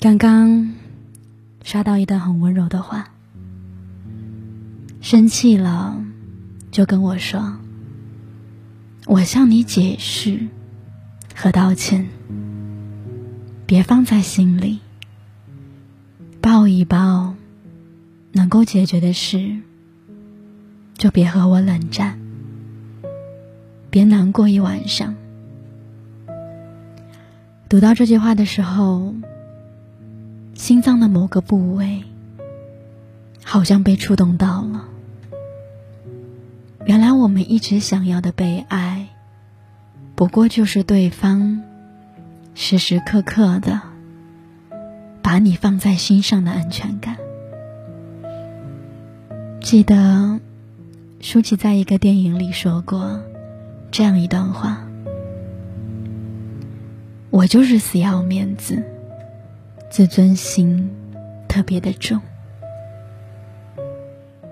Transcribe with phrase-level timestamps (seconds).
[0.00, 0.72] 刚刚
[1.62, 3.10] 刷到一段很温柔的话，
[5.00, 6.02] 生气了
[6.70, 7.56] 就跟我说，
[9.06, 10.48] 我向你解释
[11.34, 12.08] 和道歉，
[13.66, 14.80] 别放在心里，
[16.40, 17.34] 抱一抱，
[18.32, 19.58] 能够解决的事，
[20.94, 22.18] 就别和我冷战，
[23.90, 25.14] 别难过一晚上。
[27.70, 29.14] 读到这句话的时候。
[30.52, 32.04] 心脏的某个部位，
[33.42, 34.84] 好像被触动到了。
[36.84, 39.08] 原来我们一直想要的被爱，
[40.14, 41.62] 不过就是对方
[42.54, 43.80] 时时刻刻的
[45.22, 47.16] 把你放在心上的安全感。
[49.62, 50.40] 记得
[51.22, 53.18] 舒淇在一个电影里说过
[53.90, 54.84] 这样一段话
[57.30, 58.82] ：“我就是死要面子。”
[59.90, 60.88] 自尊心
[61.48, 62.20] 特别的重，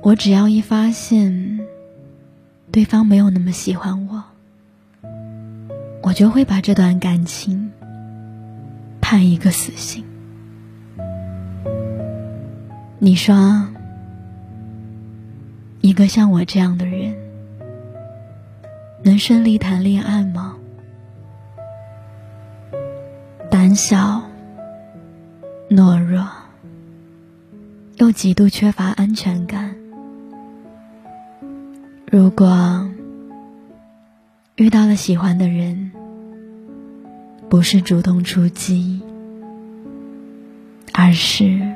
[0.00, 1.58] 我只要一发现
[2.70, 4.22] 对方没有那么喜欢我，
[6.04, 7.72] 我就会把这段感情
[9.00, 10.04] 判一个死刑。
[13.00, 13.66] 你说，
[15.80, 17.12] 一个像我这样的人
[19.02, 20.54] 能顺利谈恋爱吗？
[23.74, 24.22] 小。
[25.70, 26.28] 懦弱，
[27.96, 29.74] 又极度缺乏安全感。
[32.06, 32.86] 如果
[34.56, 35.90] 遇到了喜欢的人，
[37.48, 39.00] 不是主动出击，
[40.92, 41.74] 而是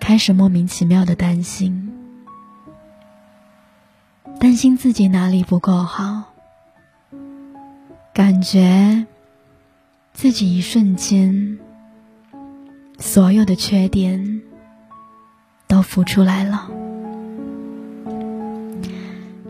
[0.00, 1.92] 开始莫名其妙的担心，
[4.38, 6.32] 担心自己哪里不够好，
[8.14, 9.06] 感觉
[10.12, 11.58] 自己一瞬间。
[12.98, 14.42] 所有的缺点
[15.66, 16.70] 都浮出来了，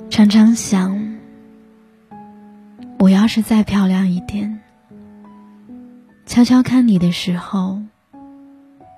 [0.08, 1.18] 常常想，
[2.98, 4.60] 我要是再漂亮一点，
[6.24, 7.82] 悄悄看你的时候，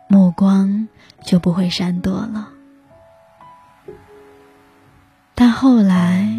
[0.06, 0.86] 目光
[1.24, 2.50] 就不会闪躲了。
[5.34, 6.32] 但后来，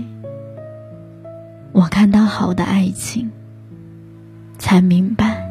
[1.73, 3.29] 我看到好的爱情，
[4.65, 5.47] 才明白。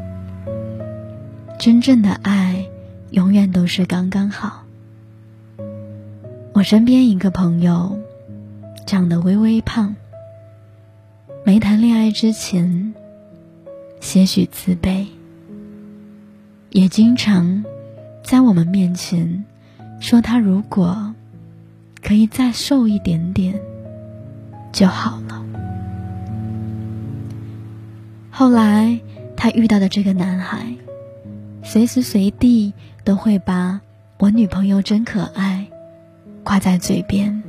[1.57, 2.67] 真正的爱，
[3.11, 4.65] 永远都是刚刚好。
[6.53, 7.97] 我身边一个朋友，
[8.85, 9.95] 长得微微胖，
[11.45, 12.93] 没谈恋爱之前，
[14.01, 15.07] 些许自卑，
[16.71, 17.65] 也经常
[18.25, 19.45] 在我们面前
[20.01, 21.15] 说他如果
[22.03, 23.61] 可以再瘦一点点
[24.73, 25.41] 就好了。
[28.37, 28.99] 后来
[29.45, 30.75] 他遇到的这个男孩。
[31.63, 32.73] 随时随地
[33.05, 33.83] 都会把
[34.17, 35.71] 我女朋友真可爱
[36.43, 37.43] 挂在嘴边。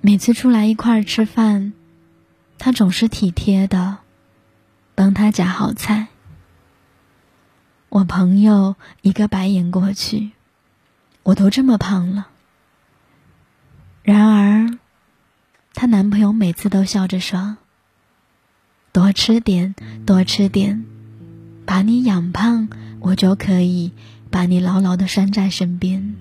[0.00, 1.72] 每次出来一块儿吃饭，
[2.58, 3.98] 他总是体贴的
[4.96, 6.08] 帮他夹好菜。
[7.88, 10.32] 我朋友一个白眼过去，
[11.22, 12.26] 我都这么胖了。
[14.02, 14.78] 然而，
[15.74, 17.58] 她男朋友每次都笑着说
[18.92, 20.84] ：“多吃点，多吃点。”
[21.66, 22.68] 把你养胖，
[22.98, 23.92] 我就可以
[24.30, 26.14] 把你牢牢的拴在身边。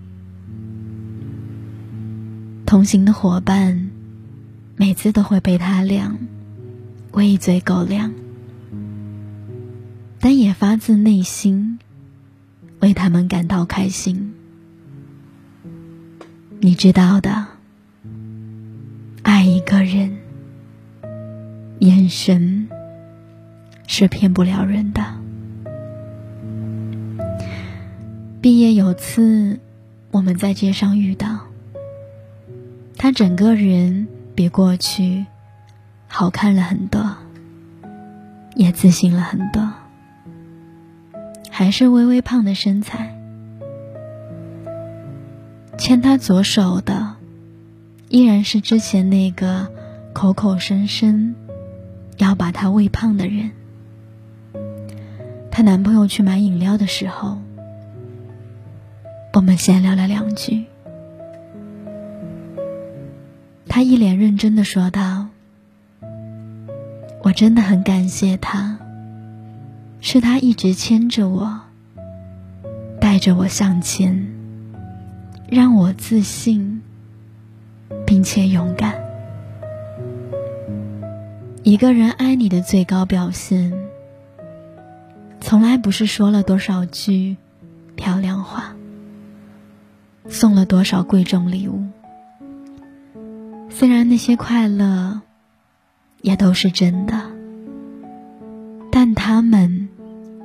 [2.66, 3.89] 同行的伙伴，
[4.75, 6.17] 每次都会被他俩
[7.13, 8.11] 喂一嘴狗粮，
[10.19, 11.79] 但也发自内心
[12.81, 14.34] 为他们感到开心。
[16.59, 17.47] 你知道的，
[19.23, 20.16] 爱一个人，
[21.87, 22.67] 眼神
[23.87, 25.01] 是骗不了人的。
[28.41, 29.57] 毕业有次，
[30.11, 31.39] 我们在街上遇到
[32.97, 35.25] 他，整个人比过去
[36.09, 37.15] 好看了很多，
[38.55, 39.72] 也自信了很多，
[41.49, 43.17] 还是微微胖的身材。
[45.78, 47.16] 牵他左手的，
[48.09, 49.72] 依然是之前那个
[50.11, 51.33] 口口声声
[52.17, 53.52] 要把他喂胖的人。
[55.52, 57.37] 她男朋友去买饮料的时候。
[59.34, 60.66] 我们闲聊了两句，
[63.67, 65.28] 他一脸认真的说道
[67.22, 68.79] ：“我真的很感谢他，
[70.02, 71.59] 是他一直牵着我，
[72.99, 74.28] 带着我向前，
[75.52, 76.81] 让我自信，
[78.08, 79.06] 并且勇敢。
[81.67, 83.73] 一个人爱你的最高表现，
[85.41, 87.35] 从来不是说了多少句
[87.97, 88.73] 漂亮话，
[90.29, 91.84] 送了多少贵重礼物。
[93.69, 95.19] 虽然那些快乐
[96.22, 97.29] 也都是真的，
[98.90, 99.90] 但他们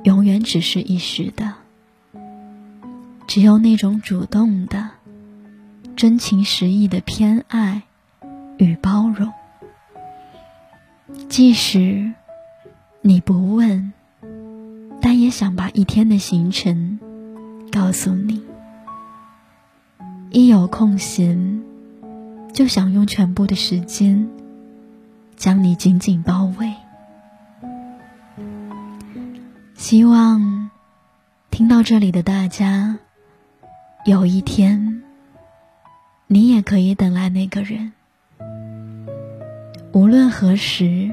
[0.03, 1.53] 永远只是一时的。
[3.27, 4.89] 只有那种主动的、
[5.95, 7.83] 真情实意的偏爱
[8.57, 9.31] 与包容。
[11.29, 12.13] 即使
[13.01, 13.91] 你不问，
[15.01, 16.99] 但也想把一天的行程
[17.71, 18.43] 告诉你。
[20.31, 21.63] 一有空闲，
[22.53, 24.29] 就想用全部的时间
[25.35, 26.73] 将你紧紧包围。
[29.75, 30.69] 希望
[31.51, 32.97] 听到这里的大家，
[34.05, 35.03] 有一天
[36.27, 37.91] 你也可以等来那个人。
[39.93, 41.11] 无论何时，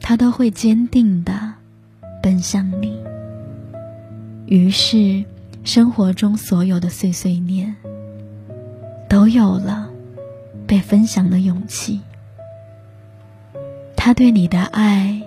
[0.00, 1.52] 他都会坚定的
[2.22, 2.98] 奔向你。
[4.46, 5.22] 于是，
[5.64, 7.76] 生活中所有的碎碎念，
[9.06, 9.90] 都有了
[10.66, 12.00] 被分享的勇气。
[13.94, 15.20] 他对你的爱，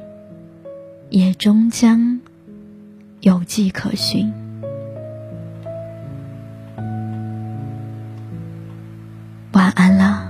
[1.12, 2.20] 也终将
[3.22, 4.34] 有迹可循。
[9.52, 10.27] 晚安了。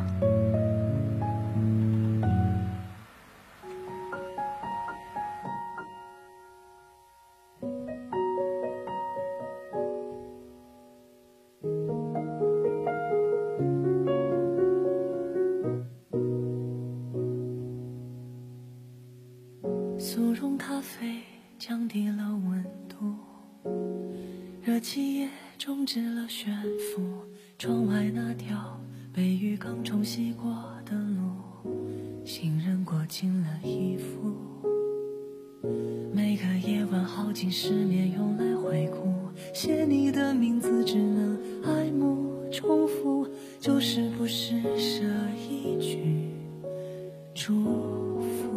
[33.08, 34.36] 进了衣服。
[36.14, 39.08] 每个夜晚耗尽失眠用来回顾，
[39.54, 43.28] 写你的名字只能爱慕重复，
[43.60, 45.04] 就是不是舍
[45.50, 46.30] 一句
[47.34, 47.54] 祝。
[48.20, 48.48] 福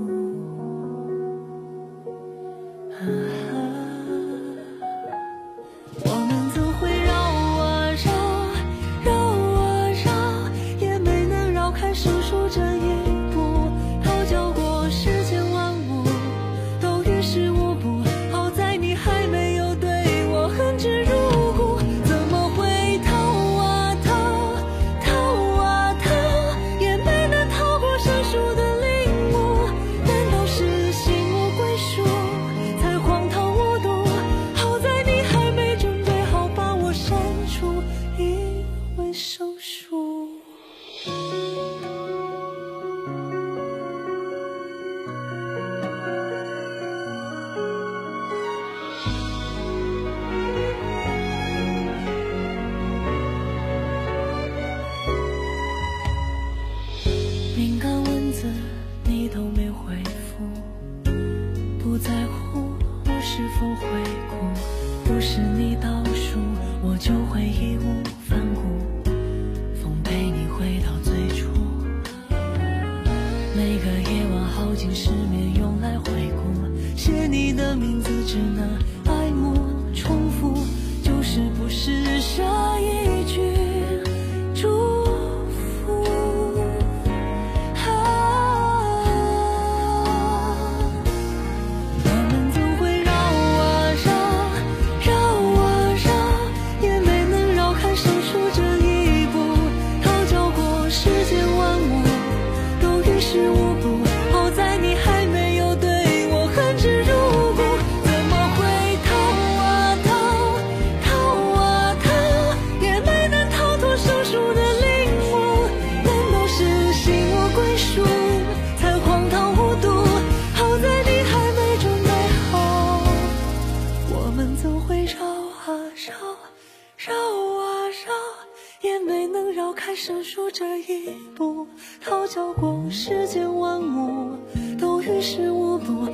[132.33, 134.37] 笑过世间万物，
[134.79, 136.07] 都于事无补。